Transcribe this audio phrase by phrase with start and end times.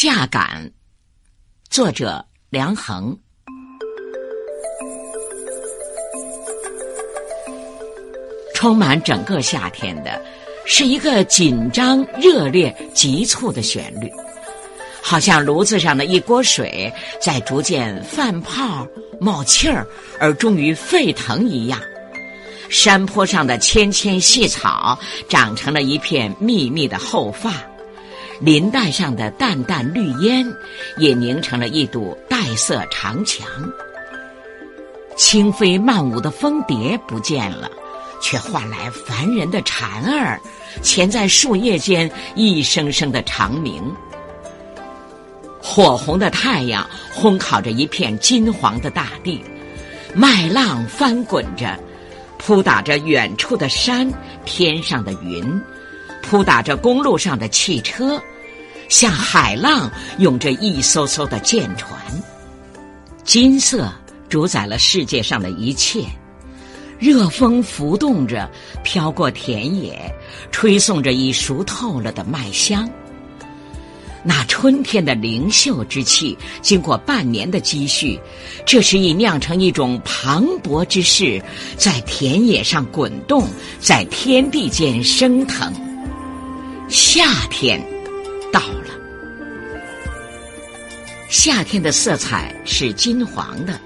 [0.00, 0.70] 夏感，
[1.70, 3.18] 作者梁衡。
[8.54, 10.22] 充满整个夏天的，
[10.64, 14.08] 是一个紧张、热烈、急促的旋律，
[15.02, 18.86] 好像炉子上的一锅水在逐渐泛泡、
[19.20, 19.84] 冒气儿，
[20.20, 21.80] 而终于沸腾一样。
[22.70, 24.96] 山坡上的纤纤细草
[25.28, 27.67] 长成了一片密密的厚发。
[28.40, 30.46] 林带上的淡淡绿烟，
[30.96, 33.46] 也凝成了一堵黛色长墙。
[35.16, 37.68] 轻飞漫舞的蜂蝶不见了，
[38.22, 40.40] 却换来烦人的蝉儿，
[40.82, 43.82] 潜在树叶间一声声的长鸣。
[45.60, 49.42] 火红的太阳烘烤着一片金黄的大地，
[50.14, 51.76] 麦浪翻滚着，
[52.38, 54.08] 扑打着远处的山，
[54.44, 55.60] 天上的云。
[56.28, 58.22] 扑打着公路上的汽车，
[58.90, 61.98] 像海浪涌着一艘艘的舰船。
[63.24, 63.90] 金色
[64.28, 66.04] 主宰了世界上的一切，
[66.98, 68.46] 热风浮动着，
[68.82, 70.14] 飘过田野，
[70.52, 72.86] 吹送着已熟透了的麦香。
[74.22, 78.20] 那春天的灵秀之气，经过半年的积蓄，
[78.66, 81.42] 这时已酿成一种磅礴之势，
[81.78, 83.48] 在田野上滚动，
[83.80, 85.87] 在天地间升腾。
[86.88, 87.78] 夏天
[88.50, 88.86] 到了，
[91.28, 93.78] 夏天的色彩是金黄的。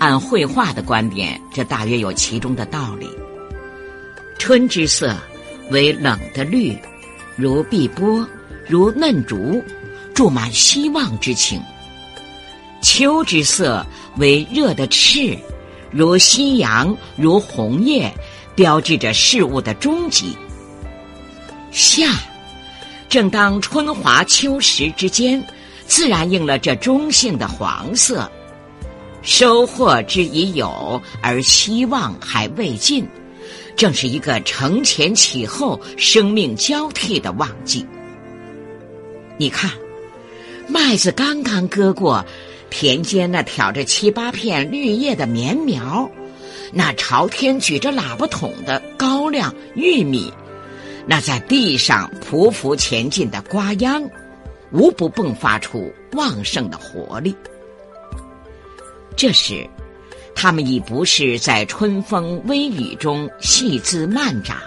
[0.00, 3.08] 按绘画的观点，这大约有其中的道理。
[4.36, 5.16] 春之色
[5.70, 6.76] 为冷的绿，
[7.36, 8.28] 如碧波，
[8.66, 9.62] 如嫩竹，
[10.12, 11.60] 注满希望之情；
[12.82, 15.38] 秋之色为热的赤，
[15.92, 18.12] 如夕阳，如红叶，
[18.56, 20.36] 标志着事物的终极。
[21.74, 22.08] 夏，
[23.08, 25.44] 正当春华秋实之间，
[25.88, 28.30] 自然应了这中性的黄色。
[29.22, 33.04] 收获之已有，而希望还未尽，
[33.74, 37.84] 正是一个承前启后、生命交替的旺季。
[39.36, 39.68] 你看，
[40.68, 42.24] 麦子刚刚割过，
[42.70, 46.08] 田间那挑着七八片绿叶的棉苗，
[46.72, 50.32] 那朝天举着喇叭筒的高粱、玉米。
[51.06, 54.08] 那在地上匍匐前进的瓜秧，
[54.72, 57.36] 无不迸发出旺盛的活力。
[59.16, 59.68] 这时，
[60.34, 64.58] 它们已不是在春风微雨中细枝慢长，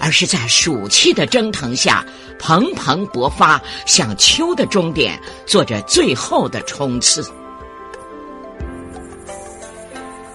[0.00, 2.04] 而是在暑气的蒸腾下
[2.38, 7.24] 蓬蓬勃发，向秋的终点做着最后的冲刺。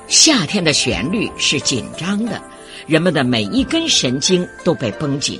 [0.07, 2.41] 夏天的旋律是紧张的。
[2.87, 5.39] 人们的每一根神经都被绷紧。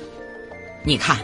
[0.84, 1.18] 你看，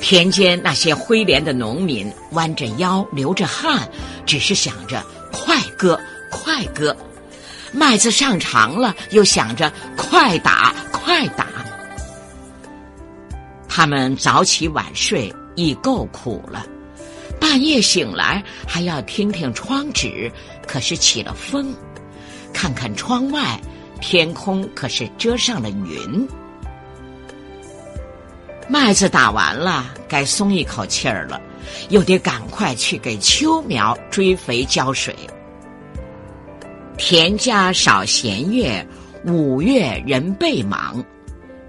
[0.00, 3.88] 田间那些挥镰的农民弯着腰，流着汗，
[4.26, 5.98] 只是想着快割，
[6.30, 6.94] 快割；
[7.72, 11.46] 麦子上场了，又想着快打，快打。
[13.68, 16.66] 他们早起晚睡已够苦了，
[17.40, 20.30] 半夜醒来还要听听窗纸，
[20.66, 21.74] 可是起了风，
[22.52, 23.58] 看看窗外。
[24.00, 26.28] 天空可是遮上了云，
[28.68, 31.40] 麦子打完了，该松一口气儿了，
[31.90, 35.14] 又得赶快去给秋苗追肥浇水。
[36.96, 38.86] 田家少闲月，
[39.24, 41.04] 五月人倍忙，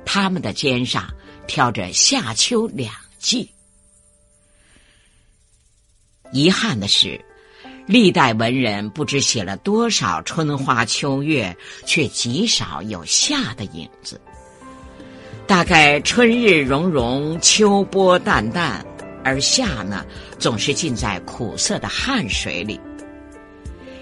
[0.06, 1.08] 他们的肩上
[1.47, 3.50] 挑着夏秋两季。
[6.31, 7.20] 遗憾的是。
[7.91, 11.53] 历代文人不知写了多少春花秋月，
[11.85, 14.22] 却极少有夏的影子。
[15.46, 18.85] 大概春日融融，秋波淡淡，
[19.25, 20.06] 而夏呢，
[20.40, 22.79] 总是浸在苦涩的汗水里。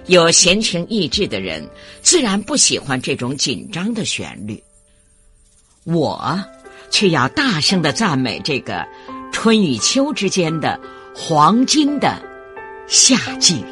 [0.05, 1.67] 有闲情逸致的人，
[2.03, 4.63] 自然不喜欢这种紧张的旋律。
[5.85, 6.39] 我，
[6.91, 8.87] 却要大声的赞美这个
[9.31, 10.79] 春与秋之间的
[11.15, 12.21] 黄金的。
[12.85, 13.65] 夏季。